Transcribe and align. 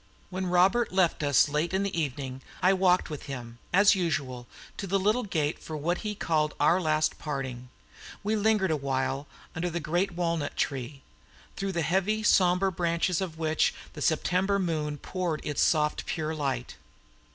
When 0.31 0.47
Robert 0.47 0.91
left 0.91 1.21
us 1.21 1.47
late 1.47 1.75
in 1.75 1.83
the 1.83 1.95
evening, 1.95 2.41
I 2.59 2.73
walked 2.73 3.11
with 3.11 3.27
him, 3.27 3.59
as 3.71 3.93
usual, 3.93 4.47
to 4.77 4.87
the 4.87 4.97
little 4.97 5.21
gate 5.21 5.59
for 5.59 5.77
what 5.77 5.99
he 5.99 6.15
called 6.15 6.55
our 6.59 6.81
last 6.81 7.19
parting; 7.19 7.69
we 8.23 8.35
lingered 8.35 8.71
awhile 8.71 9.27
under 9.55 9.69
the 9.69 9.79
great 9.79 10.13
walnut 10.13 10.57
tree, 10.57 11.03
through 11.55 11.73
the 11.73 11.83
heavy, 11.83 12.23
somber 12.23 12.71
branches 12.71 13.21
of 13.21 13.37
which 13.37 13.75
the 13.93 14.01
September 14.01 14.57
moon 14.57 14.97
poured 14.97 15.39
its 15.43 15.61
soft 15.61 16.07
pure 16.07 16.33
light. 16.33 16.77